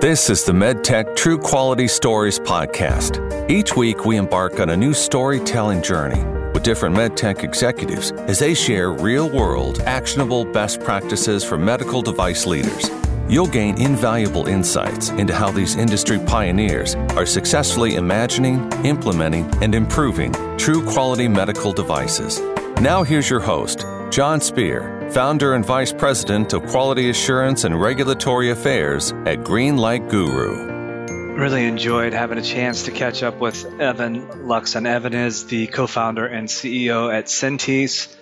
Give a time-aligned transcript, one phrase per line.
[0.00, 3.50] This is the MedTech True Quality Stories podcast.
[3.50, 6.22] Each week, we embark on a new storytelling journey
[6.52, 12.46] with different MedTech executives as they share real world, actionable best practices for medical device
[12.46, 12.88] leaders.
[13.28, 20.32] You'll gain invaluable insights into how these industry pioneers are successfully imagining, implementing, and improving
[20.58, 22.38] true quality medical devices.
[22.80, 28.50] Now, here's your host, Jon Speer founder and vice president of quality assurance and regulatory
[28.50, 31.34] affairs at Greenlight Guru.
[31.34, 35.66] Really enjoyed having a chance to catch up with Evan Lux, and Evan is the
[35.66, 38.14] co founder and CEO at Centese.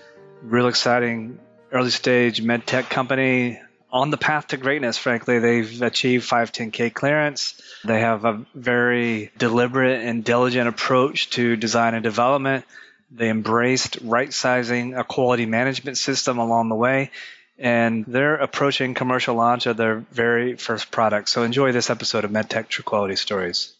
[0.43, 1.41] Real exciting
[1.73, 3.61] early stage med tech company
[3.91, 5.39] on the path to greatness, frankly.
[5.39, 7.61] They've achieved 510K clearance.
[7.85, 12.65] They have a very deliberate and diligent approach to design and development
[13.11, 17.11] they embraced right sizing a quality management system along the way,
[17.59, 21.29] and they're approaching commercial launch of their very first product.
[21.29, 23.75] So enjoy this episode of MedTech True Quality Stories.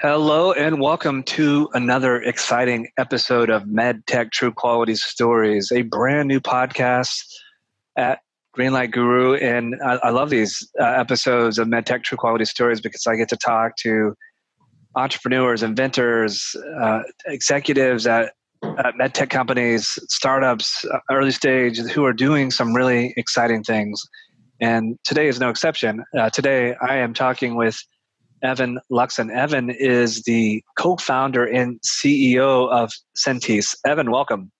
[0.00, 6.40] Hello, and welcome to another exciting episode of MedTech True Quality Stories, a brand new
[6.40, 7.24] podcast
[7.96, 8.18] at
[8.56, 9.34] Greenlight Guru.
[9.34, 13.28] And I, I love these uh, episodes of MedTech True Quality Stories because I get
[13.30, 14.14] to talk to
[14.96, 22.50] entrepreneurs, inventors, uh, executives at, at medtech companies, startups, uh, early stage, who are doing
[22.50, 24.02] some really exciting things.
[24.60, 26.04] And today is no exception.
[26.16, 27.76] Uh, today, I am talking with
[28.42, 29.34] Evan Luxon.
[29.34, 33.74] Evan is the co-founder and CEO of Centese.
[33.84, 34.52] Evan, welcome.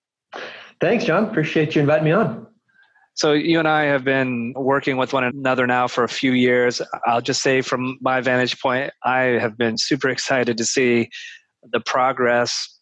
[0.80, 1.24] Thanks, Jon.
[1.24, 2.46] Appreciate you inviting me on.
[3.14, 6.82] So you and I have been working with one another now for a few years.
[7.06, 11.10] I'll just say from my vantage point, I have been super excited to see
[11.72, 12.74] the progress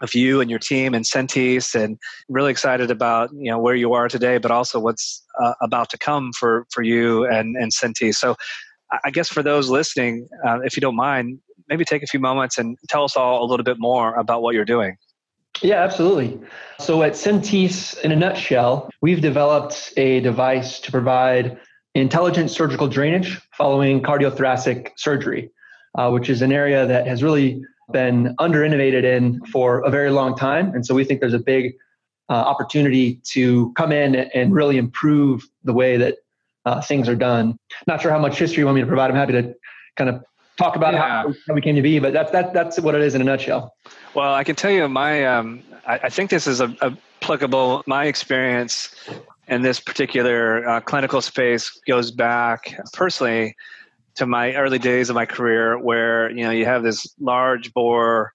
[0.00, 3.92] of you and your team and Centese and really excited about you know where you
[3.92, 8.14] are today but also what's uh, about to come for for you and and Centese.
[8.16, 8.36] So
[9.04, 12.58] I guess for those listening, uh, if you don't mind, maybe take a few moments
[12.58, 14.96] and tell us all a little bit more about what you're doing.
[15.62, 16.40] Yeah, absolutely.
[16.78, 21.58] So at Centese, in a nutshell, we've developed a device to provide
[21.94, 25.50] intelligent surgical drainage following cardiothoracic surgery,
[25.96, 30.10] uh, which is an area that has really been under innovated in for a very
[30.10, 30.74] long time.
[30.74, 31.74] And so we think there's a big
[32.28, 36.16] uh, opportunity to come in and really improve the way that
[36.64, 37.58] uh, things are done.
[37.86, 39.10] Not sure how much history you want me to provide.
[39.10, 39.54] I'm happy to
[39.96, 40.24] kind of
[40.58, 41.00] talk about yeah.
[41.00, 43.24] how, how, we came to be, but that's that, that's what it is in a
[43.24, 43.74] nutshell.
[44.14, 46.74] Well, I can tell you my um, I, I, think this is a,
[47.22, 47.82] applicable.
[47.86, 48.94] My experience
[49.48, 53.56] in this particular uh, clinical space goes back personally
[54.16, 58.32] to my early days of my career, where you know you have this large bore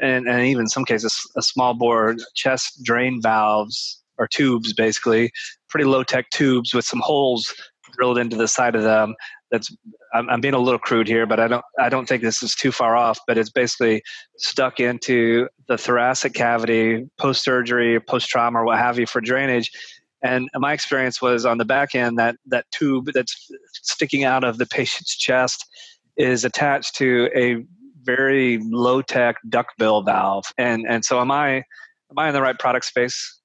[0.00, 5.30] and, and even in some cases a small bore chest drain valves or tubes, basically
[5.68, 7.52] pretty low tech tubes with some holes
[7.92, 9.14] drilled into the side of them
[9.50, 9.74] that's
[10.14, 12.54] I'm, I'm, being a little crude here, but I don't I don't think this is
[12.54, 13.18] too far off.
[13.26, 14.02] But it's basically
[14.36, 19.70] stuck into the thoracic cavity post surgery, post trauma, or what have you for drainage.
[20.22, 23.50] And my experience was on the back end that that tube that's
[23.82, 25.66] sticking out of the patient's chest
[26.16, 27.64] is attached to a
[28.04, 30.44] very low tech duckbill valve.
[30.58, 33.40] And and so am I am I in the right product space?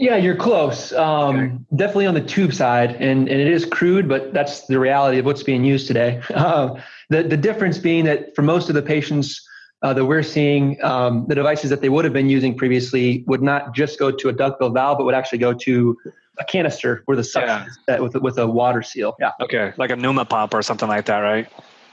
[0.00, 0.94] Yeah, you're close.
[0.94, 1.54] Um, okay.
[1.76, 5.26] Definitely on the tube side, and, and it is crude, but that's the reality of
[5.26, 6.22] what's being used today.
[6.40, 6.80] Uh,
[7.10, 9.46] the the difference being that for most of the patients
[9.82, 13.42] uh, that we're seeing, um, the devices that they would have been using previously would
[13.42, 15.98] not just go to a duckbill valve, but would actually go to
[16.38, 17.96] a canister where the suction yeah.
[17.96, 19.16] is with with a water seal.
[19.20, 19.32] Yeah.
[19.40, 21.46] Okay, like a pneuma pump or something like that, right?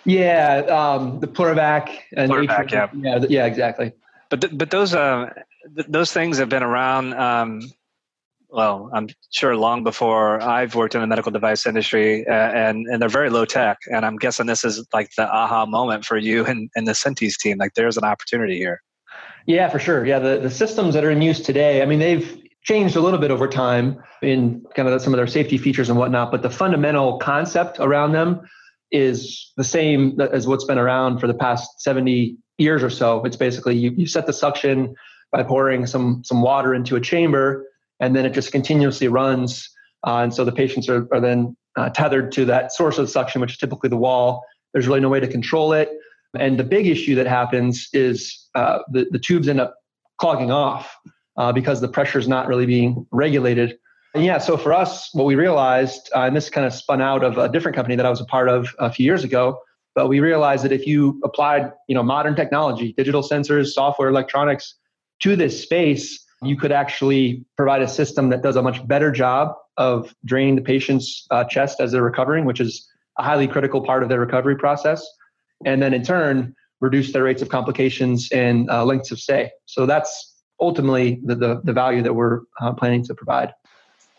[0.05, 3.91] Yeah, um, the Pleur-evac and yeah, yeah, yeah, exactly.
[4.29, 5.33] But th- but those uh,
[5.75, 7.61] th- those things have been around um,
[8.49, 13.01] well, I'm sure long before I've worked in the medical device industry, uh, and and
[13.01, 13.77] they're very low tech.
[13.91, 17.37] And I'm guessing this is like the aha moment for you and, and the Centese
[17.37, 17.57] team.
[17.57, 18.81] Like, there's an opportunity here.
[19.45, 20.05] Yeah, for sure.
[20.05, 21.81] Yeah, the the systems that are in use today.
[21.81, 25.27] I mean, they've changed a little bit over time in kind of some of their
[25.27, 28.41] safety features and whatnot, but the fundamental concept around them
[28.91, 33.23] is the same as what's been around for the past 70 years or so.
[33.23, 34.95] It's basically you, you set the suction
[35.31, 37.65] by pouring some some water into a chamber
[37.99, 39.69] and then it just continuously runs.
[40.05, 43.41] Uh, and so the patients are, are then uh, tethered to that source of suction,
[43.41, 44.43] which is typically the wall.
[44.73, 45.89] There's really no way to control it.
[46.37, 49.75] And the big issue that happens is uh, the, the tubes end up
[50.19, 50.95] clogging off
[51.37, 53.77] uh, because the pressure is not really being regulated.
[54.13, 57.23] And yeah, so for us, what we realized, uh, and this kind of spun out
[57.23, 59.59] of a different company that I was a part of a few years ago,
[59.93, 64.75] but we realized that if you applied, you know, modern technology, digital sensors, software, electronics
[65.21, 69.55] to this space, you could actually provide a system that does a much better job
[69.77, 72.87] of draining the patient's uh, chest as they're recovering, which is
[73.17, 75.05] a highly critical part of their recovery process.
[75.65, 79.51] And then in turn, reduce their rates of complications and uh, lengths of stay.
[79.65, 83.53] So that's ultimately the, the, the value that we're uh, planning to provide.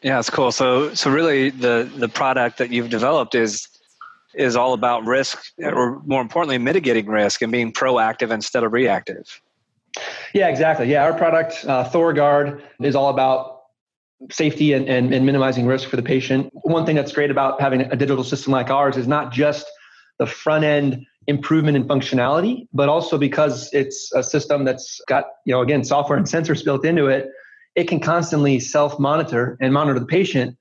[0.02, 0.52] Yeah, it's cool.
[0.52, 3.66] So, so really, the the product that you've developed is
[4.32, 9.40] is all about risk, or more importantly, mitigating risk and being proactive instead of reactive.
[10.34, 10.90] Yeah, exactly.
[10.90, 13.58] Yeah, our product, uh, Thoraguard, is all about
[14.30, 16.50] safety and, and, and minimizing risk for the patient.
[16.52, 19.66] One thing that's great about having a digital system like ours is not just
[20.18, 25.52] the front end improvement in functionality, but also because it's a system that's got, you
[25.52, 27.28] know, again, software and sensors built into it,
[27.76, 30.56] it can constantly self monitor and monitor the patient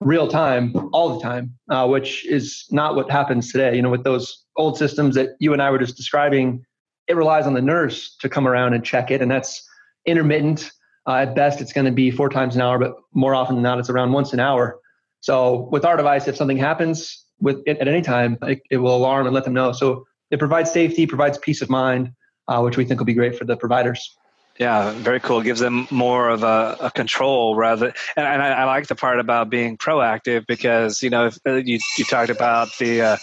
[0.00, 3.74] real time all the time, uh, which is not what happens today.
[3.74, 6.64] You know, with those old systems that you and I were just describing,
[7.08, 9.66] it relies on the nurse to come around and check it, and that's
[10.06, 10.70] intermittent.
[11.06, 13.62] Uh, at best, it's going to be four times an hour, but more often than
[13.62, 14.78] not, it's around once an hour.
[15.20, 18.94] So with our device, if something happens with it at any time, it, it will
[18.94, 19.72] alarm and let them know.
[19.72, 22.12] So it provides safety, provides peace of mind,
[22.46, 24.16] uh, which we think will be great for the providers.
[24.58, 25.40] Yeah, very cool.
[25.40, 27.94] It gives them more of a, a control rather.
[28.16, 31.78] And, and I, I, like the part about being proactive because you know uh, you
[31.96, 33.16] you talked about the uh,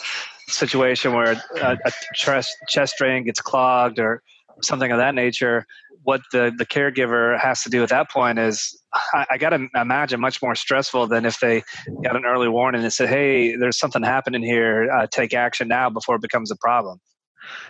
[0.47, 4.21] situation where a, a chest chest drain gets clogged or
[4.61, 5.65] something of that nature.
[6.03, 9.67] What the the caregiver has to do at that point is I, I got to
[9.75, 11.63] imagine much more stressful than if they
[12.03, 14.89] got an early warning and said, "Hey, there's something happening here.
[14.91, 16.99] Uh, take action now before it becomes a problem."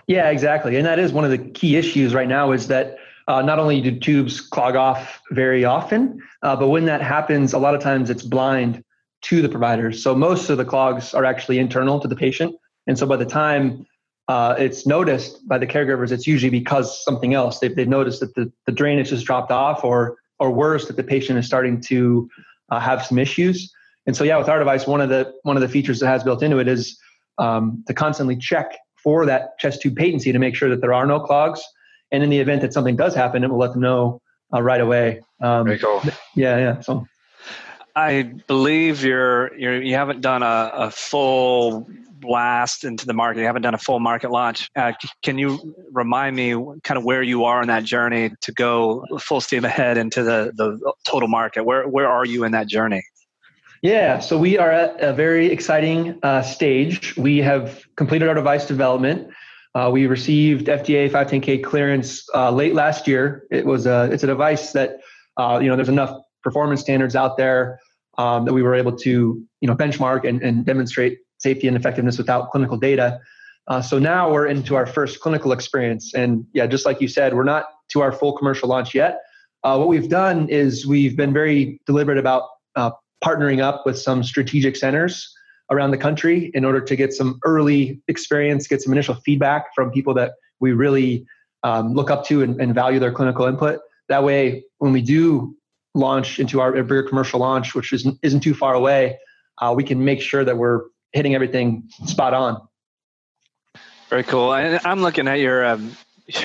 [0.07, 0.75] Yeah, exactly.
[0.75, 3.81] And that is one of the key issues right now is that uh, not only
[3.81, 8.09] do tubes clog off very often, uh, but when that happens, a lot of times
[8.09, 8.83] it's blind
[9.23, 10.03] to the providers.
[10.03, 12.55] So most of the clogs are actually internal to the patient.
[12.87, 13.85] And so by the time
[14.27, 17.59] uh, it's noticed by the caregivers, it's usually because something else.
[17.59, 21.03] They've, they've noticed that the, the drainage has dropped off, or or worse, that the
[21.03, 22.29] patient is starting to
[22.69, 23.71] uh, have some issues.
[24.05, 26.23] And so, yeah, with our device, one of the one of the features that has
[26.23, 26.99] built into it is
[27.37, 31.05] um, to constantly check for that chest tube patency to make sure that there are
[31.05, 31.61] no clogs
[32.11, 34.21] and in the event that something does happen, it will let them know
[34.53, 35.21] uh, right away.
[35.41, 36.01] Um, Very cool.
[36.35, 36.79] Yeah, yeah.
[36.81, 37.07] So,
[37.95, 41.87] I believe you're, you're you haven't done a, a full
[42.25, 43.39] blast into the market.
[43.39, 44.69] You haven't done a full market launch.
[44.75, 44.93] Uh,
[45.23, 49.41] can you remind me kind of where you are in that journey to go full
[49.41, 51.63] steam ahead into the, the total market?
[51.63, 53.03] Where where are you in that journey?
[53.81, 57.15] Yeah, so we are at a very exciting uh, stage.
[57.17, 59.29] We have completed our device development.
[59.75, 63.45] Uh, we received FDA 510K clearance uh, late last year.
[63.51, 65.01] It was a it's a device that
[65.37, 67.79] uh, you know there's enough performance standards out there
[68.17, 72.17] um, that we were able to you know benchmark and, and demonstrate safety and effectiveness
[72.17, 73.19] without clinical data.
[73.67, 77.33] Uh, so now we're into our first clinical experience, and yeah, just like you said,
[77.33, 79.21] we're not to our full commercial launch yet.
[79.63, 82.43] Uh, what we've done is we've been very deliberate about
[82.75, 82.91] uh,
[83.23, 85.33] partnering up with some strategic centers
[85.71, 89.89] around the country in order to get some early experience, get some initial feedback from
[89.89, 91.25] people that we really
[91.63, 93.79] um, look up to and, and, value their clinical input.
[94.07, 95.55] That way, when we do
[95.95, 99.17] launch into our bigger commercial launch, which isn't, isn't too far away,
[99.59, 102.61] uh, we can make sure that we're hitting everything spot on.
[104.09, 104.53] Very cool.
[104.53, 105.95] And I'm looking at your um,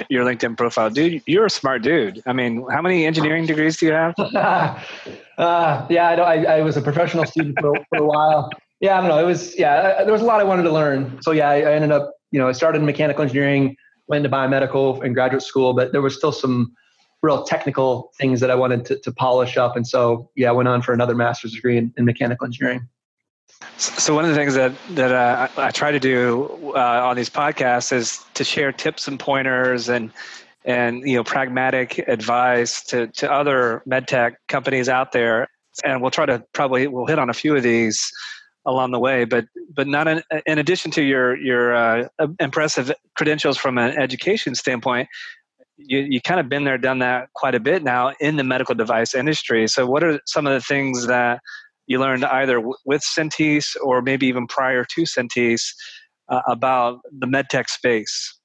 [0.09, 1.23] your LinkedIn profile, dude.
[1.27, 2.23] You're a smart dude.
[2.27, 4.15] I mean, how many engineering degrees do you have?
[4.19, 9.01] uh, yeah, I, I, I, was a professional student for, for a while yeah, I
[9.01, 9.19] don't know.
[9.19, 10.03] It was yeah.
[10.05, 11.21] There was a lot I wanted to learn.
[11.23, 13.77] So yeah, I, I ended up you know I started in mechanical engineering,
[14.09, 16.73] went into biomedical in graduate school, but there was still some
[17.23, 19.77] real technical things that I wanted to, to polish up.
[19.77, 22.89] And so yeah, I went on for another master's degree in, in mechanical engineering.
[23.77, 27.31] So one of the things that that uh, I, try to do uh, on these
[27.31, 30.11] podcasts is to share tips and pointers and
[30.65, 35.49] and you know pragmatic advice to to other medtech companies out there.
[35.85, 38.11] And we'll try to probably we'll hit on a few of these
[38.67, 39.25] along the way.
[39.25, 44.55] But but not in, in addition to your your uh, impressive credentials from an education
[44.55, 45.09] standpoint,
[45.79, 48.75] you you kind of been there, done that quite a bit now in the medical
[48.75, 49.67] device industry.
[49.69, 51.41] So what are some of the things that
[51.91, 55.75] you learned either w- with Centese or maybe even prior to Centese
[56.29, 58.39] uh, about the medtech space?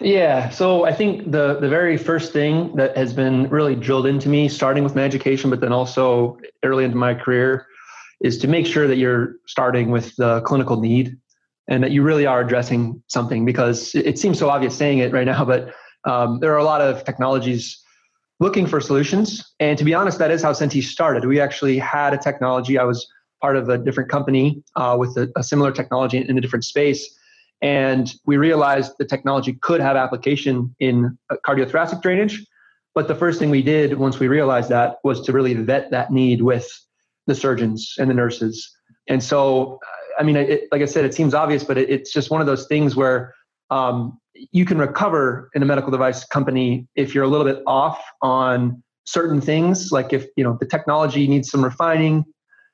[0.00, 4.28] Yeah, so I think the the very first thing that has been really drilled into
[4.28, 7.66] me, starting with my education, but then also early into my career,
[8.20, 11.16] is to make sure that you're starting with the clinical need
[11.68, 15.26] and that you really are addressing something because it seems so obvious saying it right
[15.26, 15.72] now, but
[16.04, 17.81] um, there are a lot of technologies
[18.42, 19.54] looking for solutions.
[19.60, 21.24] And to be honest, that is how Centese started.
[21.24, 22.76] We actually had a technology.
[22.76, 23.06] I was
[23.40, 27.02] part of a different company uh, with a, a, similar technology in a different space.
[27.62, 32.44] And we realized the technology could have application in cardiothoracic drainage.
[32.96, 36.10] But the first thing we did once we realized that was to really vet that
[36.10, 36.68] need with
[37.28, 38.68] the surgeons and the nurses.
[39.08, 39.78] And so,
[40.18, 42.48] I mean, it, like I said, it seems obvious, but it, it's just one of
[42.48, 43.34] those things where
[43.72, 48.02] um, you can recover in a medical device company if you're a little bit off
[48.20, 49.90] on certain things.
[49.90, 52.24] Like if you know the technology needs some refining,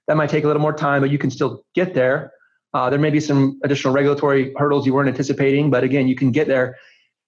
[0.08, 2.32] that might take a little more time, but you can still get there.
[2.74, 6.32] Uh, there may be some additional regulatory hurdles you weren't anticipating, but again, you can
[6.32, 6.76] get there.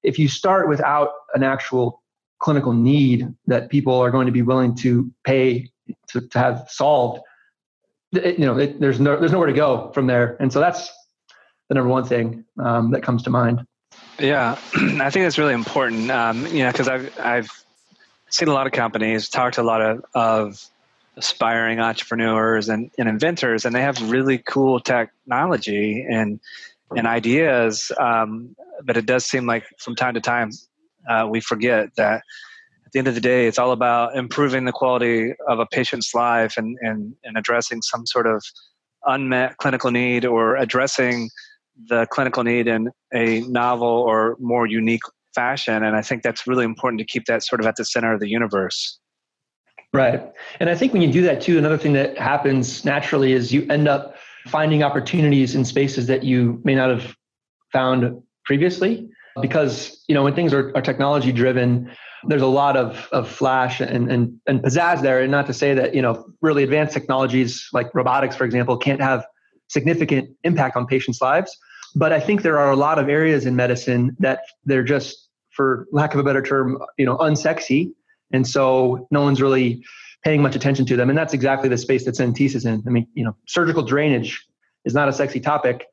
[0.03, 2.03] If you start without an actual
[2.41, 5.71] clinical need that people are going to be willing to pay
[6.09, 7.21] to, to have solved,
[8.13, 10.91] it, you know, it, there's no there's nowhere to go from there, and so that's
[11.71, 13.65] the number one thing um, that comes to mind.
[14.19, 16.11] Yeah, I think that's really important.
[16.11, 17.49] Um, you know, because I've I've
[18.29, 20.63] seen a lot of companies, talked to a lot of, of
[21.17, 26.41] aspiring entrepreneurs and, and inventors, and they have really cool technology and
[26.95, 27.93] and ideas.
[27.99, 30.51] Um, but it does seem like from time to time
[31.09, 32.23] uh, we forget that
[32.85, 36.13] at the end of the day, it's all about improving the quality of a patient's
[36.17, 38.43] life and, and, and addressing some sort of
[39.07, 41.31] unmet clinical need or addressing
[41.89, 45.03] the clinical need in a novel or more unique
[45.35, 45.83] fashion.
[45.83, 48.21] And I think that's really important to keep that sort of at the center of
[48.21, 48.99] the universe.
[49.93, 50.23] Right.
[50.61, 53.67] And I think when you do that too, another thing that happens naturally is you
[53.71, 57.17] end up finding opportunities in spaces that you may not have
[57.73, 59.09] found previously.
[59.41, 61.91] Because, you know, when things are, are technology driven,
[62.25, 65.23] there's a lot of, of flash and, and, and pizzazz there.
[65.23, 69.01] And not to say that, you know, really advanced technologies like robotics, for example, can't
[69.01, 69.25] have
[69.69, 71.57] significant impact on patients' lives.
[71.95, 75.87] But I think there are a lot of areas in medicine that they're just, for
[75.93, 77.93] lack of a better term, you know, unsexy.
[78.33, 79.85] And so no one's really
[80.23, 81.09] paying much attention to them.
[81.09, 82.83] And that's exactly the space that Centese is in.
[82.87, 84.47] I mean, you know, surgical drainage
[84.85, 85.87] is not a sexy topic.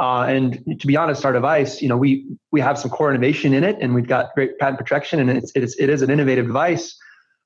[0.00, 3.52] Uh, and to be honest, our device, you know, we we have some core innovation
[3.52, 6.10] in it, and we've got great patent protection, and it's it is, it is an
[6.10, 6.96] innovative device.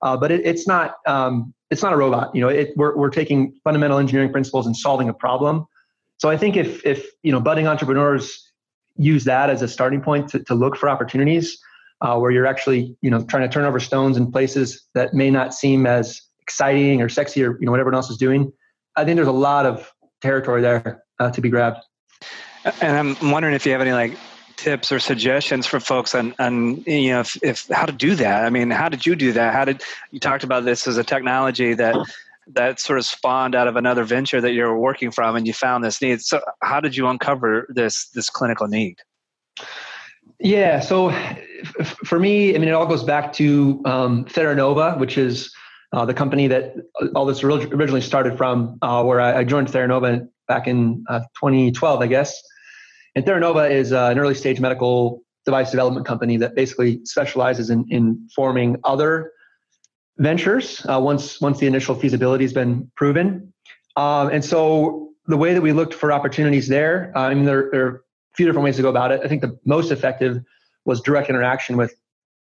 [0.01, 2.35] Uh, but it, it's not um, it's not a robot.
[2.35, 5.67] You know, it, we're we're taking fundamental engineering principles and solving a problem
[6.19, 8.43] so I think if if you know budding entrepreneurs
[8.97, 11.59] use that as a starting point to, to look for opportunities
[12.01, 15.31] uh, where you're actually you know trying to turn over stones in places that may
[15.31, 18.53] not seem as exciting or sexy or you know what everyone else is doing,
[18.97, 21.81] I think there's a lot of territory there uh, to be grabbed.
[22.81, 24.17] And I'm wondering if you have any like
[24.57, 28.45] tips or suggestions for folks on, on you know if, if how to do that.
[28.45, 29.53] I mean, how did you do that?
[29.53, 31.95] How did you talked about this as a technology that
[32.55, 35.85] that sort of spawned out of another venture that you're working from and you found
[35.85, 36.21] this need.
[36.21, 38.97] So how did you uncover this this clinical need?
[40.41, 45.17] Yeah so f- for me i mean it all goes back to um, theranova which
[45.17, 45.51] is
[45.93, 46.75] uh, the company that
[47.15, 52.03] all this originally started from uh, where I, I, joined theranova back in uh, 2012
[52.03, 52.43] i guess.
[53.15, 57.87] And theranova is uh, an early stage medical device development company that basically specializes in,
[57.89, 59.33] in forming other
[60.19, 63.53] ventures uh, once once the initial feasibility has been proven.
[63.97, 67.69] Um, and so the way that we looked for opportunities there, uh, I mean, there,
[67.73, 69.21] there, are a few different ways to go about it.
[69.25, 70.43] I think the most effective
[70.85, 71.95] was direct interaction with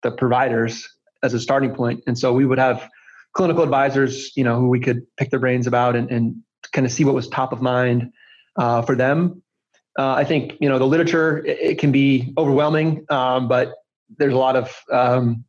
[0.02, 0.88] the providers
[1.22, 2.04] as a starting point.
[2.08, 2.90] And so we would have
[3.34, 6.36] clinical advisors, you know, who we could pick their brains about and, and
[6.72, 8.12] kind of see what was top of mind
[8.58, 9.42] uh, for them.
[9.98, 13.76] Uh, I think you know the literature it, it can be overwhelming, um, but
[14.18, 15.46] there's a lot of um,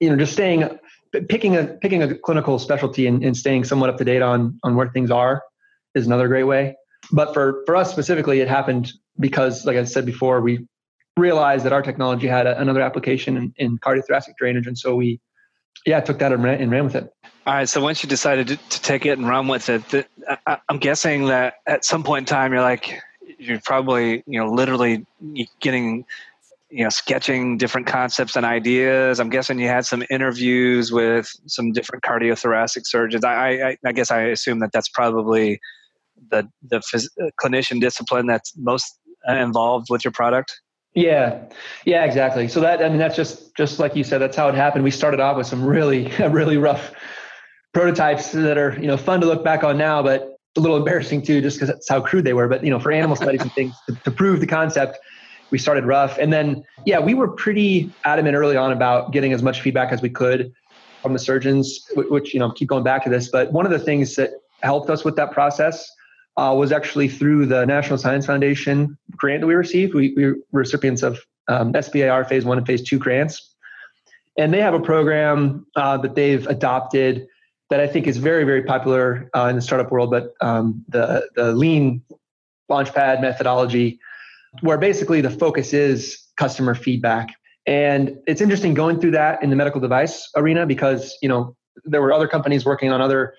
[0.00, 0.68] you know just staying
[1.28, 4.76] picking a picking a clinical specialty and, and staying somewhat up to date on on
[4.76, 5.42] where things are
[5.94, 6.76] is another great way.
[7.12, 10.66] But for for us specifically, it happened because, like I said before, we
[11.16, 15.20] realized that our technology had a, another application in, in cardiothoracic drainage, and so we
[15.84, 17.12] yeah took that and ran, and ran with it.
[17.46, 17.68] All right.
[17.68, 20.06] So once you decided to, to take it and run with it, the,
[20.46, 23.00] I, I'm guessing that at some point in time, you're like
[23.38, 25.06] you're probably you know literally
[25.60, 26.04] getting
[26.76, 29.18] you know sketching different concepts and ideas.
[29.18, 33.24] I'm guessing you had some interviews with some different cardiothoracic surgeons.
[33.24, 35.58] I i, I guess i assume that that's probably
[36.30, 40.60] the the phys- uh, clinician discipline that's most uh, involved with your product?
[40.94, 41.44] Yeah.
[41.86, 42.46] Yeah exactly.
[42.46, 44.84] So that i mean that's just just like you said that's how it happened.
[44.84, 46.92] We started off with some really really rough
[47.72, 51.22] prototypes that are you know fun to look back on now but a little embarrassing
[51.22, 52.48] too just because that's how crude they were.
[52.48, 54.98] But you know for animal studies and things to, to prove the concept
[55.50, 56.18] we started rough.
[56.18, 60.02] And then, yeah, we were pretty adamant early on about getting as much feedback as
[60.02, 60.52] we could
[61.02, 63.28] from the surgeons, which, you know, keep going back to this.
[63.28, 64.30] But one of the things that
[64.62, 65.88] helped us with that process
[66.36, 69.94] uh, was actually through the National Science Foundation grant that we received.
[69.94, 73.54] We, we were recipients of um, SBIR phase one and phase two grants.
[74.36, 77.26] And they have a program uh, that they've adopted
[77.70, 81.28] that I think is very, very popular uh, in the startup world, but um, the,
[81.34, 82.02] the lean
[82.70, 83.98] launchpad methodology
[84.60, 87.28] where basically the focus is customer feedback.
[87.66, 92.00] And it's interesting going through that in the medical device arena because, you know, there
[92.00, 93.34] were other companies working on other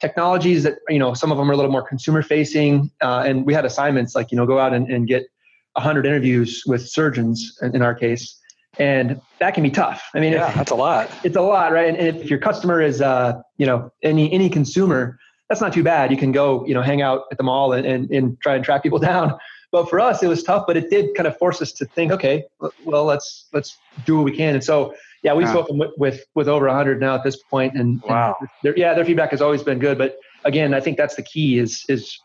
[0.00, 3.46] technologies that you know some of them are a little more consumer facing, uh, and
[3.46, 5.24] we had assignments like you know go out and, and get
[5.72, 8.38] 100 interviews with surgeons in, our case
[8.78, 10.02] and that can be tough.
[10.14, 11.10] I mean, yeah, if, that's a lot.
[11.24, 11.88] It's a lot, right?
[11.88, 16.10] And, if your customer is, uh, you know, any any consumer, that's not too bad.
[16.10, 18.64] You can go, you know, hang out at the mall and, and, and try and
[18.64, 19.36] track people down.
[19.70, 20.64] But for us, it was tough.
[20.66, 22.44] But it did kind of force us to think, okay,
[22.84, 24.54] well, let's let's do what we can.
[24.54, 28.00] And so, yeah, we've spoken with, with, with over 100 now at this point, and,
[28.02, 29.98] wow, and their, yeah, their feedback has always been good.
[29.98, 32.18] But again, I think that's the key is is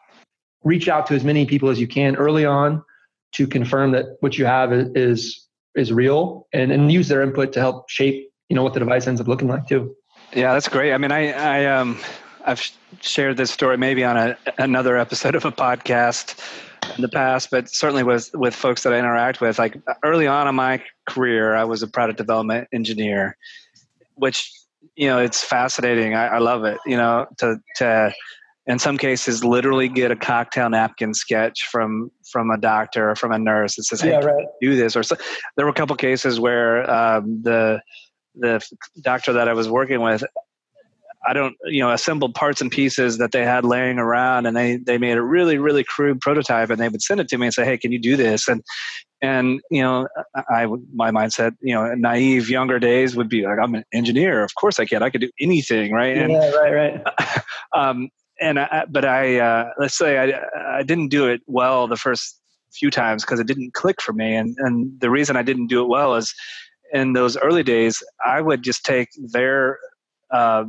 [0.64, 2.84] reach out to as many people as you can early on
[3.34, 7.60] to confirm that what you have is is real and, and use their input to
[7.60, 9.96] help shape you know what the device ends up looking like too
[10.34, 12.00] yeah that's great i mean i i um
[12.46, 12.72] i've
[13.02, 16.40] shared this story maybe on a, another episode of a podcast
[16.96, 20.48] in the past but certainly with with folks that i interact with like early on
[20.48, 23.38] in my career i was a product development engineer
[24.16, 24.52] which
[24.96, 28.14] you know it's fascinating i, I love it you know to to
[28.66, 33.32] in some cases literally get a cocktail napkin sketch from from a doctor or from
[33.32, 34.46] a nurse that says hey yeah, right.
[34.62, 35.16] do this or so,
[35.56, 37.82] there were a couple cases where um, the
[38.36, 38.62] the
[39.02, 40.24] doctor that i was working with
[41.26, 44.78] i don't you know assembled parts and pieces that they had laying around and they
[44.78, 47.54] they made a really really crude prototype and they would send it to me and
[47.54, 48.48] say hey can you do this?
[48.48, 48.64] And
[49.22, 50.08] and you know
[50.50, 54.44] i my mindset you know naive younger days would be like i'm an engineer.
[54.44, 55.02] Of course i can.
[55.02, 56.18] I could do anything right?
[56.18, 57.44] And, yeah right right.
[57.76, 58.10] um,
[58.42, 62.40] and I, but I uh, let's say I I didn't do it well the first
[62.74, 65.82] few times because it didn't click for me, and and the reason I didn't do
[65.82, 66.34] it well is
[66.92, 69.80] in those early days I would just take their
[70.32, 70.66] uh,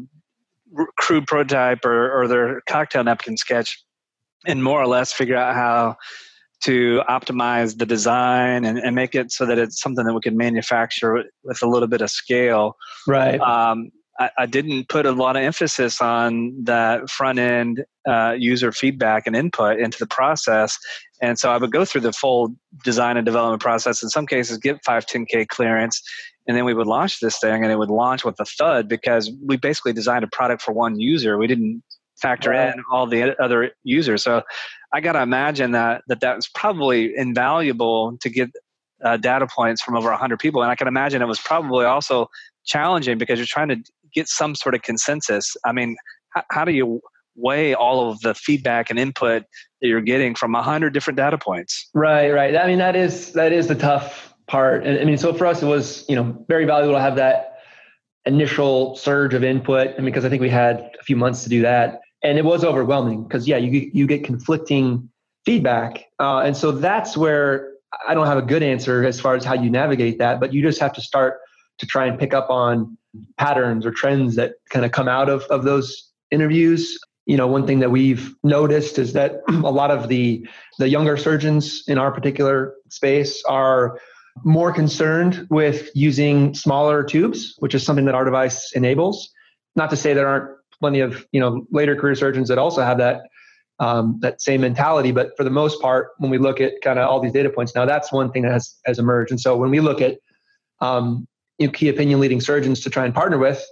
[0.99, 3.83] crude prototype or, or their cocktail napkin sketch
[4.47, 5.97] and more or less figure out how
[6.64, 10.37] to optimize the design and, and make it so that it's something that we can
[10.37, 12.76] manufacture with a little bit of scale.
[13.07, 13.40] Right.
[13.40, 18.71] Um, I, I, didn't put a lot of emphasis on that front end uh, user
[18.71, 20.78] feedback and input into the process.
[21.21, 22.54] And so I would go through the full
[22.85, 26.00] design and development process, in some cases, get 510K clearance,
[26.47, 29.30] and then we would launch this thing and it would launch with a thud because
[29.45, 31.39] we basically designed a product for one user.
[31.39, 31.83] We didn't
[32.21, 32.75] factor right.
[32.75, 34.23] in all the other users.
[34.23, 34.43] So
[34.93, 38.50] I got to imagine that, that that was probably invaluable to get
[39.02, 40.63] uh, data points from over 100 people.
[40.63, 42.28] And I can imagine it was probably also
[42.65, 43.76] challenging because you're trying to
[44.15, 45.57] get some sort of consensus.
[45.65, 45.97] I mean,
[46.30, 47.00] how, how do you
[47.37, 49.43] weigh all of the feedback and input
[49.80, 51.91] that you're getting from a hundred different data points?
[51.95, 52.57] Right, right.
[52.57, 54.85] I mean, that is that is the tough part.
[54.85, 57.59] And I mean, so for us, it was you know very valuable to have that
[58.26, 61.63] initial surge of input, and because I think we had a few months to do
[61.63, 65.09] that, and it was overwhelming because yeah, you you get conflicting
[65.45, 67.73] feedback, uh, and so that's where
[68.07, 70.63] I don't have a good answer as far as how you navigate that, but you
[70.63, 71.39] just have to start
[71.78, 72.97] to try and pick up on
[73.39, 76.99] patterns or trends that kind of come out of, of those interviews.
[77.26, 80.47] You know, one thing that we've noticed is that a lot of the
[80.78, 83.99] the younger surgeons in our particular space are
[84.42, 89.30] more concerned with using smaller tubes, which is something that our device enables.
[89.76, 92.99] Not to say there aren't plenty of you know later career surgeons that also have
[92.99, 93.23] that
[93.80, 97.08] um, that same mentality, but for the most part, when we look at kind of
[97.08, 99.30] all these data points, now that's one thing that has has emerged.
[99.30, 100.18] And so when we look at
[100.80, 101.26] um,
[101.58, 103.64] you know, key opinion leading surgeons to try and partner with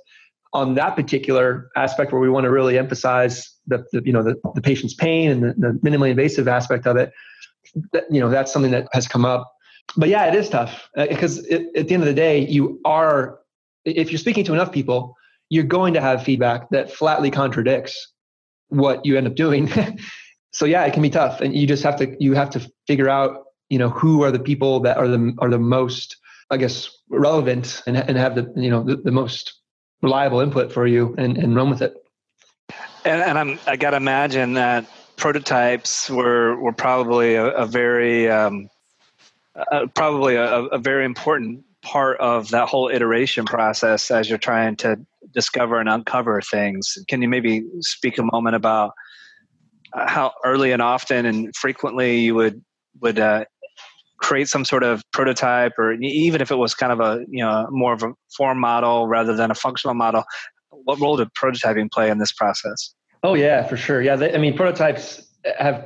[0.53, 4.35] on that particular aspect where we want to really emphasize the, the you know the,
[4.55, 7.12] the patient's pain and the, the, minimally invasive aspect of it
[7.92, 9.52] that, you know that's something that has come up
[9.97, 13.38] but yeah it is tough because uh, at the end of the day you are
[13.85, 15.14] if you're speaking to enough people
[15.51, 18.12] you're going to have feedback that flatly contradicts
[18.68, 19.71] what you end up doing
[20.53, 23.09] so yeah it can be tough and you just have to you have to figure
[23.09, 26.16] out you know who are the people that are the are the most
[26.53, 29.59] I guess, relevant and, and have the you know the, the most
[30.03, 31.95] reliable input for you and, and run with it.
[33.07, 34.85] And, and I'm I gotta imagine that
[35.16, 38.68] prototypes were were probably a, a very um,
[39.55, 44.77] uh, probably a, a very important part of that whole iteration process as you're trying
[44.77, 44.97] to
[45.35, 46.97] discover and uncover things.
[47.09, 48.93] Can you maybe speak a moment about
[49.95, 52.62] how early and often and frequently you would
[53.01, 53.45] would uh,
[54.19, 57.67] create some sort of prototype or even if it was kind of a you know
[57.71, 60.25] more of a form model rather than a functional model
[60.71, 64.38] what role did prototyping play in this process oh yeah for sure yeah they, i
[64.38, 65.27] mean prototypes
[65.59, 65.85] have,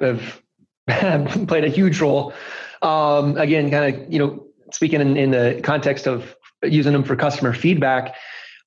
[0.88, 2.32] have played a huge role
[2.82, 7.16] um, again kind of you know speaking in, in the context of using them for
[7.16, 8.14] customer feedback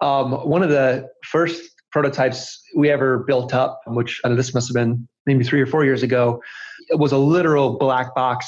[0.02, 4.68] um, one of the first prototypes we ever built up which I know this must
[4.70, 6.42] have been maybe three or four years ago
[6.92, 8.48] was a literal black box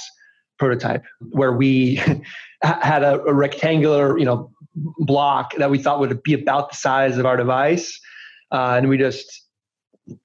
[0.61, 1.95] prototype where we
[2.61, 4.51] had a, a, rectangular, you know,
[4.99, 7.99] block that we thought would be about the size of our device,
[8.51, 9.47] uh, and we just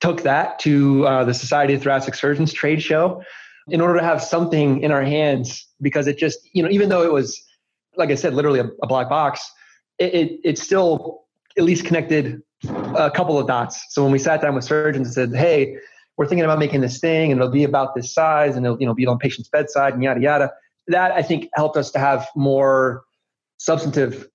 [0.01, 3.23] took that to uh, the Society of Thoracic Surgeons trade show
[3.69, 7.03] in order to have something in our hands because it just, you know, even though
[7.03, 7.43] it was,
[7.97, 9.51] like I said, literally a, a black box,
[9.99, 11.25] it, it, it still
[11.59, 12.43] at least connected
[12.95, 13.87] a couple of dots.
[13.91, 15.77] So when we sat down with surgeons and said, hey,
[16.17, 18.87] we're thinking about making this thing and it'll be about this size and it'll you
[18.87, 20.53] know be on patient's bedside and yada yada
[20.89, 23.05] that i think helped us to have more
[23.59, 24.29] substantive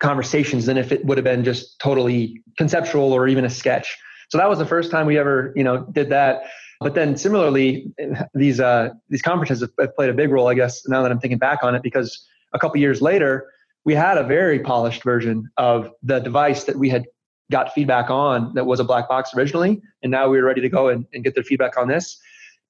[0.00, 3.96] conversations than if it would have been just totally conceptual or even a sketch
[4.28, 6.44] so that was the first time we ever you know did that
[6.80, 7.92] but then similarly
[8.34, 11.38] these uh, these conferences have played a big role i guess now that i'm thinking
[11.38, 13.46] back on it because a couple years later
[13.84, 17.04] we had a very polished version of the device that we had
[17.50, 20.68] got feedback on that was a black box originally, and now we were ready to
[20.68, 22.18] go and, and get their feedback on this.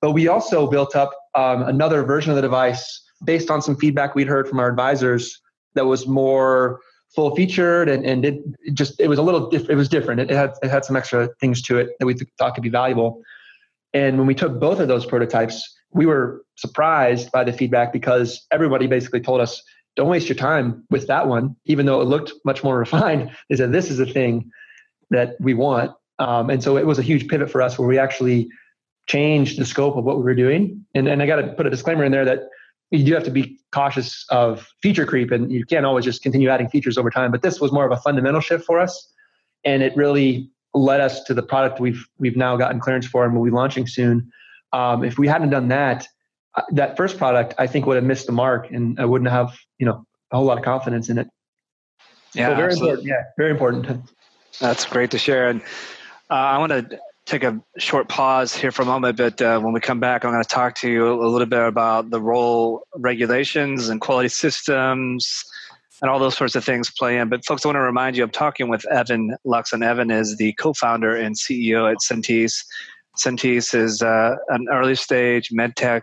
[0.01, 4.15] But we also built up um, another version of the device based on some feedback
[4.15, 5.41] we'd heard from our advisors
[5.75, 6.81] that was more
[7.15, 8.41] full featured and, and it
[8.75, 10.97] just it was a little diff- it was different it, it, had it had some
[10.97, 13.23] extra things to it that we th- thought could be valuable
[13.95, 18.45] and when we took both of those prototypes we were surprised by the feedback because
[18.51, 19.63] everybody basically told us
[19.97, 23.57] don't waste your time with that one even though it looked much more refined they
[23.57, 24.51] said this is a thing
[25.11, 25.93] that we want.
[26.19, 28.49] Um, and so it was a huge pivot for us where we actually
[29.07, 30.85] changed the scope of what we were doing.
[30.95, 32.41] And, and I got to put a disclaimer in there that
[32.91, 36.49] you do have to be cautious of feature creep and you can't always just continue
[36.49, 37.31] adding features over time.
[37.31, 39.13] But this was more of a fundamental shift for us.
[39.65, 43.35] And it really led us to the product we've, we've now gotten clearance for and
[43.35, 44.31] we'll be launching soon.
[44.73, 46.07] Um, if we hadn't done that,
[46.57, 49.57] uh, that first product, I think would have missed the mark and I wouldn't have,
[49.79, 51.29] you know, a whole lot of confidence in it.
[52.35, 52.91] Yeah, so very absolutely.
[52.91, 53.07] important.
[53.09, 54.11] Yeah, very important.
[54.61, 55.49] That's great to share.
[55.49, 55.63] And
[56.31, 59.73] uh, I want to take a short pause here for a moment, but uh, when
[59.73, 62.87] we come back, I'm going to talk to you a little bit about the role
[62.97, 65.45] regulations and quality systems
[66.03, 67.29] and all those sorts of things play in.
[67.29, 70.37] But folks, I want to remind you, I'm talking with Evan Lux, and Evan is
[70.37, 72.65] the co-founder and CEO at Centese.
[73.17, 76.03] Centese is uh, an early stage medtech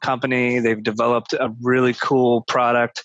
[0.00, 0.58] company.
[0.58, 3.04] They've developed a really cool product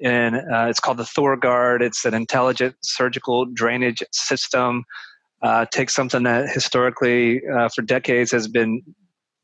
[0.00, 1.80] and uh, it's called the Thoraguard.
[1.80, 4.84] It's an intelligent surgical drainage system.
[5.42, 8.82] Uh, takes something that historically, uh, for decades, has been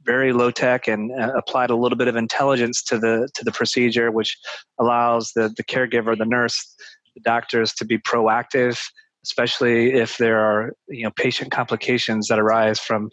[0.04, 3.52] very low tech and uh, applied a little bit of intelligence to the to the
[3.52, 4.36] procedure, which
[4.78, 6.76] allows the the caregiver, the nurse,
[7.14, 8.80] the doctors to be proactive,
[9.24, 13.10] especially if there are you know patient complications that arise from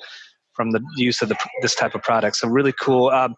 [0.54, 2.36] from the use of the, this type of product.
[2.36, 3.10] So really cool.
[3.10, 3.36] Um,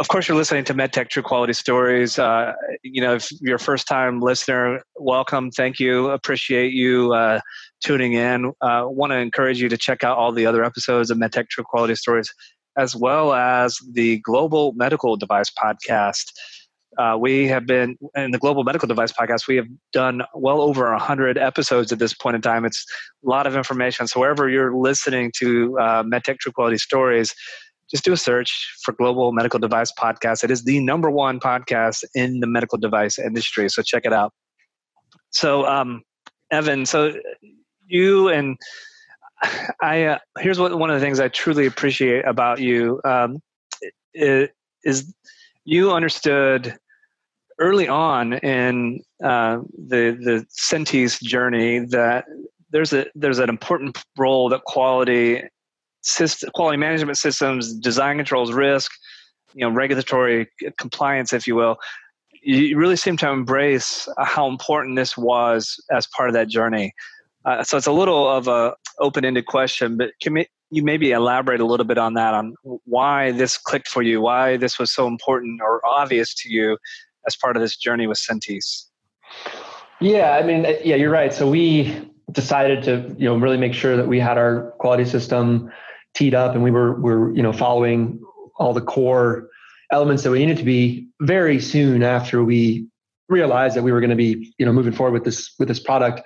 [0.00, 2.18] of course, you're listening to MedTech True Quality Stories.
[2.18, 5.50] Uh, you know, if you're a first time listener, welcome.
[5.50, 6.08] Thank you.
[6.08, 7.40] Appreciate you uh,
[7.84, 8.46] tuning in.
[8.62, 11.64] Uh, Want to encourage you to check out all the other episodes of MedTech True
[11.64, 12.32] Quality Stories,
[12.78, 16.32] as well as the Global Medical Device Podcast.
[16.96, 19.46] Uh, we have been in the Global Medical Device Podcast.
[19.46, 22.64] We have done well over hundred episodes at this point in time.
[22.64, 22.86] It's
[23.22, 24.06] a lot of information.
[24.06, 27.34] So wherever you're listening to uh, MedTech True Quality Stories,
[27.90, 30.44] just do a search for Global Medical Device Podcast.
[30.44, 33.68] It is the number one podcast in the medical device industry.
[33.68, 34.32] So check it out.
[35.30, 36.02] So, um,
[36.50, 37.14] Evan, so
[37.86, 38.56] you and
[39.80, 43.38] I, uh, here's what one of the things I truly appreciate about you um,
[44.14, 45.14] is
[45.64, 46.76] you understood
[47.58, 52.24] early on in uh, the the Centese journey that
[52.70, 55.42] there's a there's an important role that quality
[56.02, 58.90] system, quality management systems, design controls, risk,
[59.54, 61.76] you know, regulatory compliance, if you will.
[62.42, 66.92] You really seem to embrace how important this was as part of that journey.
[67.44, 71.66] Uh, so it's a little of a open-ended question, but can you maybe elaborate a
[71.66, 75.60] little bit on that, on why this clicked for you, why this was so important
[75.62, 76.78] or obvious to you
[77.26, 78.86] as part of this journey with Centese?
[80.00, 81.32] Yeah, I mean, yeah, you're right.
[81.32, 85.70] So we decided to, you know, really make sure that we had our quality system
[86.20, 88.22] teed up and we were were you know following
[88.56, 89.48] all the core
[89.90, 92.86] elements that we needed to be very soon after we
[93.30, 95.80] realized that we were going to be you know moving forward with this with this
[95.80, 96.20] product.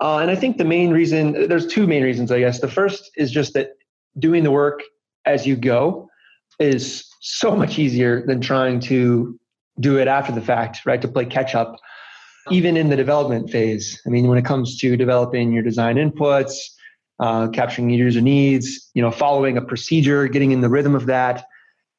[0.00, 2.60] Uh, and i think the main reason there's two main reasons i guess.
[2.60, 3.68] The first is just that
[4.18, 4.82] doing the work
[5.26, 6.08] as you go
[6.58, 9.38] is so much easier than trying to
[9.80, 11.02] do it after the fact right?
[11.02, 11.76] To play catch up
[12.50, 14.00] even in the development phase.
[14.06, 16.56] I mean when it comes to developing your design inputs
[17.18, 21.46] uh, capturing user needs, you know, following a procedure, getting in the rhythm of that.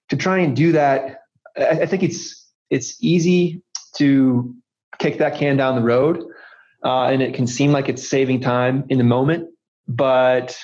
[0.09, 1.21] To try and do that,
[1.57, 3.61] I, I think it's it's easy
[3.95, 4.53] to
[4.99, 6.23] kick that can down the road,
[6.83, 9.49] uh, and it can seem like it's saving time in the moment.
[9.87, 10.57] But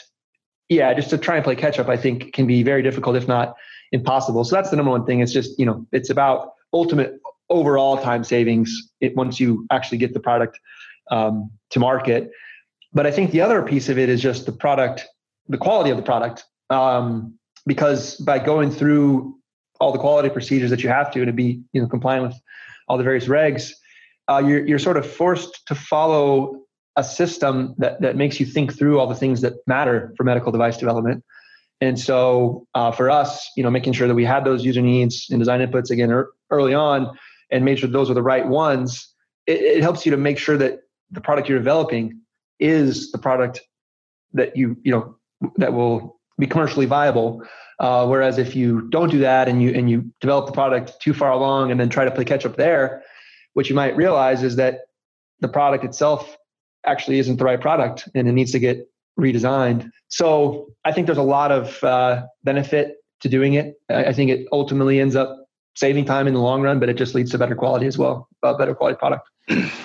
[0.69, 3.27] yeah, just to try and play catch up, I think can be very difficult, if
[3.27, 3.55] not
[3.91, 4.43] impossible.
[4.43, 5.19] So that's the number one thing.
[5.21, 10.13] It's just you know, it's about ultimate overall time savings it, once you actually get
[10.13, 10.59] the product
[11.11, 12.29] um, to market.
[12.93, 15.07] But I think the other piece of it is just the product
[15.49, 16.45] the quality of the product.
[16.69, 19.37] Um, because by going through
[19.79, 22.35] all the quality procedures that you have to to be you know compliant with
[22.87, 23.71] all the various regs,
[24.29, 26.61] uh, you're you're sort of forced to follow
[26.95, 30.51] a system that that makes you think through all the things that matter for medical
[30.51, 31.23] device development.
[31.81, 35.27] And so uh, for us, you know, making sure that we had those user needs
[35.29, 37.17] and design inputs again er, early on,
[37.51, 39.13] and made sure those were the right ones,
[39.47, 40.79] it, it helps you to make sure that
[41.11, 42.21] the product you're developing
[42.59, 43.61] is the product
[44.33, 45.15] that you you know
[45.57, 47.43] that will be commercially viable.
[47.79, 51.13] Uh, whereas if you don't do that and you and you develop the product too
[51.13, 53.03] far along and then try to play catch up there,
[53.53, 54.81] what you might realize is that
[55.39, 56.37] the product itself
[56.85, 58.87] actually isn't the right product and it needs to get
[59.19, 59.89] redesigned.
[60.07, 63.75] So I think there's a lot of uh, benefit to doing it.
[63.89, 67.15] I think it ultimately ends up saving time in the long run, but it just
[67.15, 69.27] leads to better quality as well, a better quality product.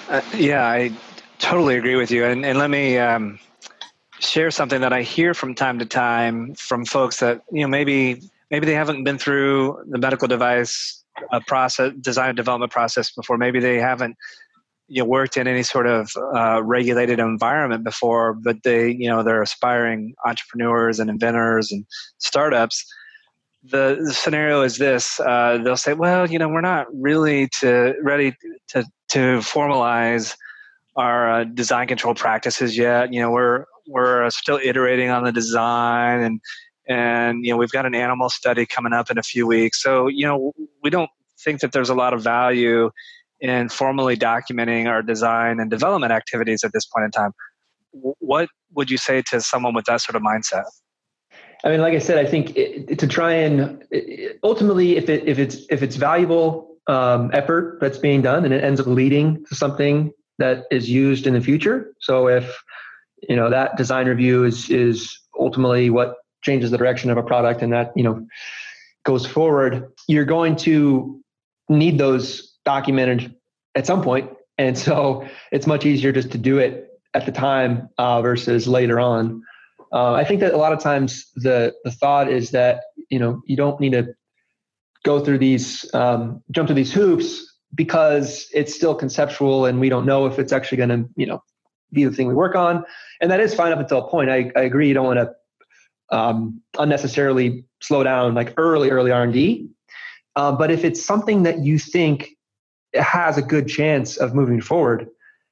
[0.09, 0.91] Uh, yeah, I
[1.39, 2.25] totally agree with you.
[2.25, 3.39] And, and let me um,
[4.21, 8.21] share something that I hear from time to time from folks that you know maybe
[8.51, 13.39] maybe they haven't been through the medical device uh, process design and development process before.
[13.39, 14.17] Maybe they haven't
[14.89, 19.23] you know worked in any sort of uh, regulated environment before, but they you know
[19.23, 21.87] they're aspiring entrepreneurs and inventors and
[22.19, 22.85] startups.
[23.65, 27.95] The, the scenario is this: uh, they'll say, "Well, you know, we're not really to
[28.03, 28.35] ready
[28.69, 30.37] to to formalize."
[30.99, 33.13] Our uh, design control practices yet.
[33.13, 36.41] You know, we're we're still iterating on the design and
[36.89, 39.83] and you know we've got an animal study coming up in a few weeks.
[39.83, 41.11] So you know we don't
[41.43, 42.91] think that there's a lot of value
[43.41, 47.31] in formally documenting our design and development activities at this point in time.
[47.93, 50.65] What would you say to someone with that sort of mindset?
[51.65, 55.27] I mean like i said i think it, to try and it, ultimately if it
[55.27, 59.45] if it's if it's valuable um, effort that's being done and it ends up leading
[59.47, 62.63] to something that is used in the future so if
[63.29, 67.63] you know that design review is is ultimately what changes the direction of a product
[67.63, 68.27] and that you know
[69.05, 71.21] goes forward you're going to
[71.69, 73.35] need those documented
[73.75, 74.31] at some point.
[74.57, 79.01] and so it's much easier just to do it at the time uh, versus later
[79.01, 79.43] on
[79.93, 83.43] uh, i think that a lot of times the the thought is that you know
[83.47, 84.15] you don't need to
[85.05, 90.07] go through these um, jump through these hoops because it's still conceptual and we don't
[90.07, 91.43] know if it's actually going to you know
[91.93, 92.85] be the thing we work on.
[93.21, 94.31] And that is fine up until a point.
[94.31, 94.89] I, I agree.
[94.89, 99.69] You don't want to um, unnecessarily slow down like early, early R&D.
[100.37, 102.31] Uh, but if it's something that you think
[102.95, 105.09] has a good chance of moving forward,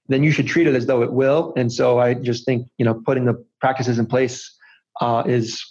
[0.09, 1.53] then you should treat it as though it will.
[1.57, 4.57] And so I just think, you know, putting the practices in place
[5.01, 5.65] uh, is,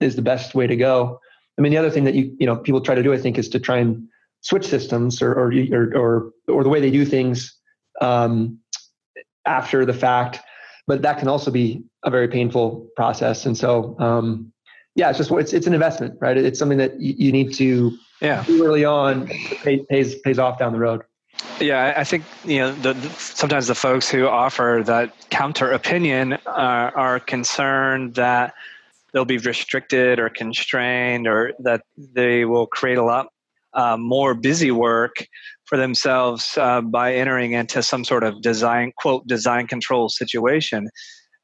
[0.00, 1.20] is the best way to go.
[1.58, 3.38] I mean, the other thing that you, you know, people try to do, I think,
[3.38, 4.08] is to try and
[4.40, 7.54] switch systems or, or, or, or, or the way they do things
[8.00, 8.58] um,
[9.46, 10.40] after the fact,
[10.86, 13.46] but that can also be a very painful process.
[13.46, 14.52] And so, um,
[14.96, 16.36] yeah, it's just it's it's an investment, right?
[16.36, 20.72] It's something that you, you need to yeah early on pay, pays pays off down
[20.72, 21.02] the road.
[21.60, 26.38] Yeah, I think you know the, the, sometimes the folks who offer that counter opinion
[26.46, 28.54] are, are concerned that
[29.12, 33.28] they'll be restricted or constrained, or that they will create a lot
[33.74, 35.26] uh, more busy work
[35.64, 40.88] for themselves uh, by entering into some sort of design quote design control situation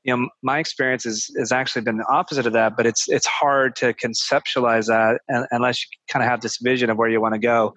[0.04, 3.26] you know my experience is has actually been the opposite of that but it's it's
[3.26, 7.34] hard to conceptualize that unless you kind of have this vision of where you want
[7.34, 7.72] to go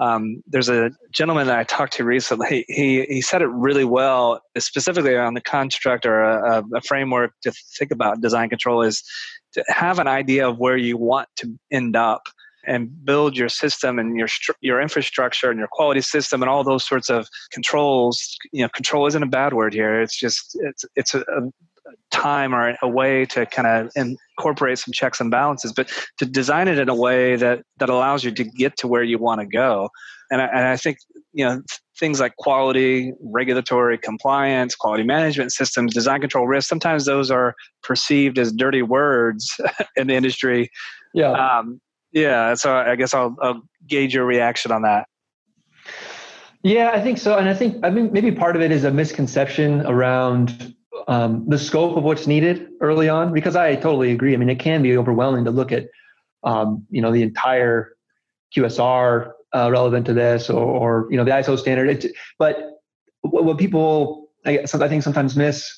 [0.00, 2.64] um, there's a gentleman that I talked to recently.
[2.80, 7.52] He he said it really well, specifically on the construct or a, a framework to
[7.78, 9.02] think about design control is
[9.52, 12.22] to have an idea of where you want to end up
[12.66, 14.28] and build your system and your
[14.60, 19.06] your infrastructure and your quality system and all those sorts of controls you know control
[19.06, 20.00] isn't a bad word here.
[20.00, 21.50] It's just it's it's a, a
[22.10, 26.68] time or a way to kind of incorporate some checks and balances but to design
[26.68, 29.46] it in a way that that allows you to get to where you want to
[29.46, 29.88] go.
[30.30, 30.98] And I, and I think
[31.32, 31.62] you know
[31.98, 38.38] things like quality regulatory compliance quality management systems design control risk sometimes those are perceived
[38.38, 39.58] as dirty words
[39.96, 40.70] in the industry.
[41.14, 41.32] Yeah.
[41.32, 41.80] Um,
[42.12, 45.06] yeah, so I guess I'll, I'll gauge your reaction on that.
[46.62, 48.90] Yeah, I think so, and I think I mean maybe part of it is a
[48.90, 50.74] misconception around
[51.08, 53.32] um, the scope of what's needed early on.
[53.32, 54.34] Because I totally agree.
[54.34, 55.86] I mean, it can be overwhelming to look at
[56.42, 57.96] um, you know the entire
[58.54, 62.04] QSR uh, relevant to this, or, or, you know the ISO standard.
[62.04, 62.80] It, but
[63.22, 65.70] what, what people I, guess, I think sometimes miss,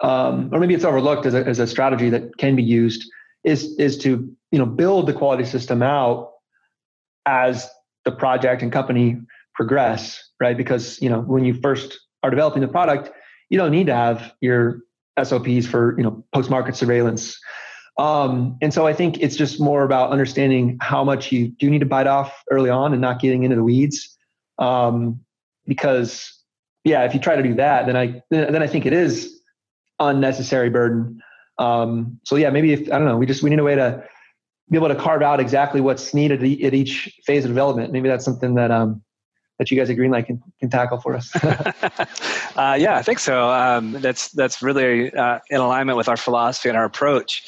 [0.00, 3.08] um, or maybe it's overlooked as a, as a strategy that can be used,
[3.48, 4.10] is is to
[4.52, 6.32] you know build the quality system out
[7.26, 7.68] as
[8.04, 9.16] the project and company
[9.54, 13.10] progress right because you know when you first are developing the product
[13.50, 14.82] you don't need to have your
[15.22, 17.38] SOPs for you know post market surveillance.
[17.98, 21.80] Um, and so I think it's just more about understanding how much you do need
[21.80, 24.16] to bite off early on and not getting into the weeds.
[24.58, 25.20] Um,
[25.66, 26.32] because
[26.84, 29.40] yeah, if you try to do that, then I then I think it is
[29.98, 31.20] unnecessary burden.
[31.58, 34.04] Um, so yeah, maybe if I don't know, we just we need a way to
[34.70, 37.92] be able to carve out exactly what's needed at each phase of development.
[37.92, 39.02] Maybe that's something that um,
[39.58, 41.34] that you guys at Greenlight can, can tackle for us.
[42.56, 43.48] uh, yeah, I think so.
[43.48, 47.44] Um, that's that's really uh, in alignment with our philosophy and our approach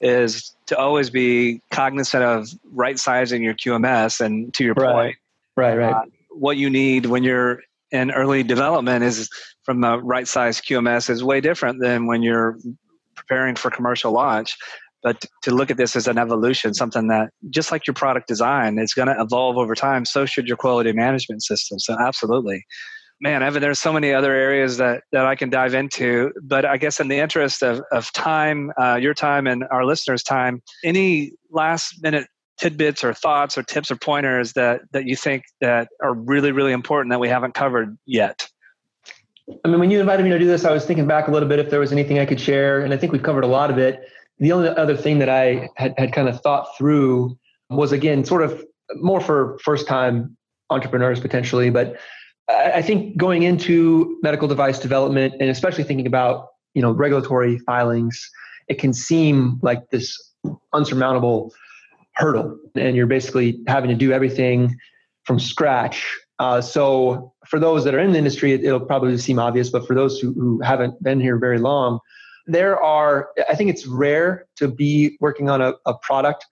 [0.00, 4.92] is to always be cognizant of right sizing your QMS and to your right.
[4.92, 5.16] point,
[5.56, 5.94] right, right.
[5.94, 9.30] Uh, what you need when you're in early development is
[9.62, 12.58] from the right size QMS is way different than when you're
[13.16, 14.56] preparing for commercial launch
[15.04, 18.78] but to look at this as an evolution, something that just like your product design,
[18.78, 20.06] it's going to evolve over time.
[20.06, 21.78] So should your quality management system.
[21.78, 22.64] So absolutely,
[23.20, 26.32] man, Evan, there's so many other areas that that I can dive into.
[26.42, 30.22] But I guess in the interest of of time, uh, your time and our listeners'
[30.22, 32.26] time, any last minute
[32.58, 36.72] tidbits or thoughts or tips or pointers that that you think that are really really
[36.72, 38.48] important that we haven't covered yet?
[39.64, 41.48] I mean, when you invited me to do this, I was thinking back a little
[41.48, 43.70] bit if there was anything I could share, and I think we've covered a lot
[43.70, 47.38] of it the only other thing that I had, had kind of thought through
[47.70, 48.64] was again sort of
[48.96, 50.36] more for first time
[50.70, 51.96] entrepreneurs potentially, but
[52.48, 58.30] I think going into medical device development and especially thinking about you know regulatory filings,
[58.68, 60.18] it can seem like this
[60.72, 61.54] unsurmountable
[62.16, 64.76] hurdle, and you're basically having to do everything
[65.24, 66.04] from scratch.
[66.38, 69.86] Uh, so for those that are in the industry, it, will probably seem obvious, but
[69.86, 72.00] for those who, who haven't been here very long,
[72.46, 76.44] there are, I think it's rare to be working on a, a product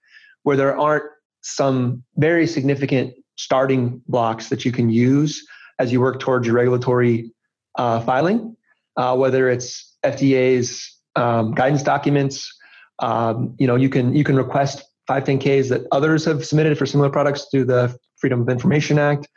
[0.43, 1.03] where there aren't
[1.41, 5.45] some very significant starting blocks that you can use
[5.79, 7.31] as you work towards your regulatory
[7.75, 8.55] uh, filing,
[8.97, 12.53] uh, whether it's FDA's um, guidance documents.
[12.99, 17.09] Um, you know, you can you can request 510ks that others have submitted for similar
[17.09, 19.27] products through the Freedom of Information Act.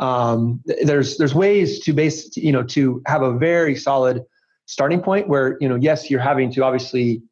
[0.00, 4.22] Um, there's there's ways to base you know to have a very solid
[4.66, 7.22] starting point where you know yes you're having to obviously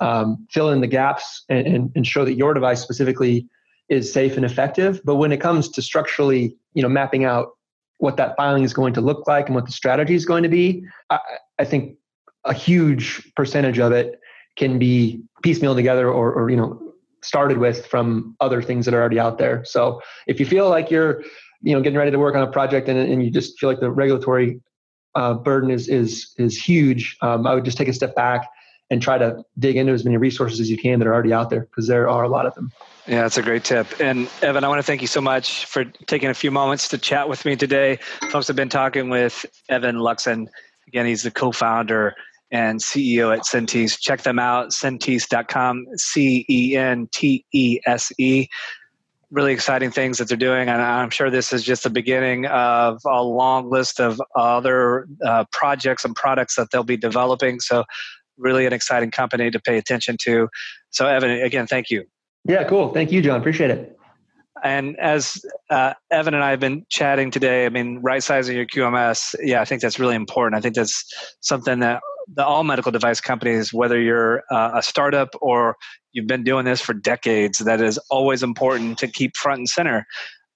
[0.00, 3.48] um, fill in the gaps and, and, and, show that your device specifically
[3.88, 5.00] is safe and effective.
[5.04, 7.50] But when it comes to structurally you know mapping out
[7.98, 10.50] what that filing is going to look like and what the strategy is going to
[10.50, 11.18] be i,
[11.58, 11.96] I think
[12.44, 14.20] a huge percentage of it
[14.56, 16.80] can be piecemeal together or, or you know
[17.22, 19.64] started with from other things that are already out there.
[19.64, 21.22] So if you feel like you're
[21.62, 23.80] you know getting ready to work on a project and, and you just feel like
[23.80, 24.60] the regulatory
[25.16, 28.48] uh, burden is is is huge, um, I would just take a step back
[28.90, 31.50] and try to dig into as many resources as you can that are already out
[31.50, 32.70] there because there are a lot of them.
[33.06, 33.86] Yeah, that's a great tip.
[34.00, 36.98] And Evan, I want to thank you so much for taking a few moments to
[36.98, 37.98] chat with me today.
[38.30, 40.46] Folks have been talking with Evan Luxon.
[40.86, 42.14] Again, he's the co-founder
[42.52, 43.98] and CEO at Centese.
[43.98, 48.46] Check them out, centese.com, C E N T E S E
[49.30, 50.68] really exciting things that they're doing.
[50.68, 55.44] And I'm sure this is just the beginning of a long list of other uh,
[55.52, 57.60] projects and products that they'll be developing.
[57.60, 57.84] So,
[58.38, 60.48] really an exciting company to pay attention to.
[60.90, 62.04] So, Evan, again, thank you.
[62.44, 62.92] Yeah, cool.
[62.92, 63.40] Thank you, Jon.
[63.40, 63.96] Appreciate it.
[64.62, 65.36] And as
[65.70, 69.60] uh, Evan and I have been chatting today, I mean, right sizing your QMS, yeah,
[69.60, 70.58] I think that's really important.
[70.58, 71.04] I think that's
[71.40, 72.00] something that
[72.34, 75.76] the all medical device companies, whether you're uh, a startup or
[76.12, 80.06] you've been doing this for decades, that is always important to keep front and center.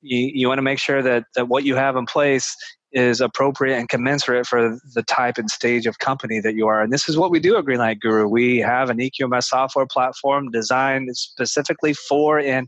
[0.03, 2.57] You, you want to make sure that, that what you have in place
[2.93, 6.83] is appropriate and commensurate for the type and stage of company that you are.
[6.83, 8.27] And this is what we do at Greenlight Guru.
[8.27, 12.67] We have an EQMS software platform designed specifically for and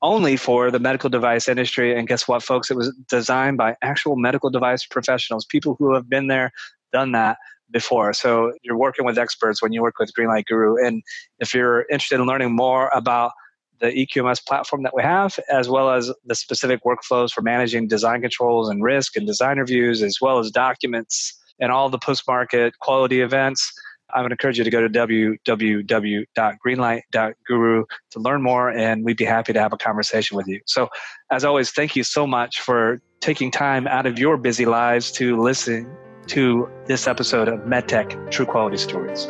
[0.00, 1.94] only for the medical device industry.
[1.98, 2.70] And guess what, folks?
[2.70, 6.50] It was designed by actual medical device professionals, people who have been there,
[6.92, 7.36] done that
[7.70, 8.12] before.
[8.12, 10.76] So you're working with experts when you work with Greenlight Guru.
[10.84, 11.02] And
[11.38, 13.32] if you're interested in learning more about
[13.80, 18.22] the EQMS platform that we have, as well as the specific workflows for managing design
[18.22, 22.76] controls and risk and design reviews, as well as documents and all the post market
[22.80, 23.72] quality events.
[24.14, 29.52] I would encourage you to go to www.greenlight.guru to learn more, and we'd be happy
[29.52, 30.62] to have a conversation with you.
[30.64, 30.88] So,
[31.30, 35.38] as always, thank you so much for taking time out of your busy lives to
[35.38, 35.94] listen
[36.28, 39.28] to this episode of MedTech True Quality Stories.